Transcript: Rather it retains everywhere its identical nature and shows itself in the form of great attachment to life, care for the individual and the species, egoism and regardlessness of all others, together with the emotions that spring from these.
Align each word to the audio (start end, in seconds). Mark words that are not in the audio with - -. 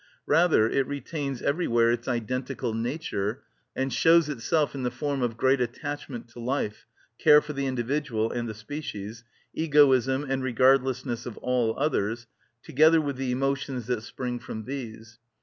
Rather 0.25 0.67
it 0.67 0.87
retains 0.87 1.43
everywhere 1.43 1.91
its 1.91 2.07
identical 2.07 2.73
nature 2.73 3.43
and 3.75 3.93
shows 3.93 4.29
itself 4.29 4.73
in 4.73 4.81
the 4.81 4.89
form 4.89 5.21
of 5.21 5.37
great 5.37 5.61
attachment 5.61 6.27
to 6.29 6.39
life, 6.39 6.87
care 7.19 7.39
for 7.39 7.53
the 7.53 7.67
individual 7.67 8.31
and 8.31 8.49
the 8.49 8.55
species, 8.55 9.23
egoism 9.53 10.25
and 10.27 10.41
regardlessness 10.41 11.27
of 11.27 11.37
all 11.37 11.77
others, 11.77 12.25
together 12.63 12.99
with 12.99 13.15
the 13.15 13.29
emotions 13.31 13.85
that 13.85 14.01
spring 14.01 14.39
from 14.39 14.63
these. 14.63 15.19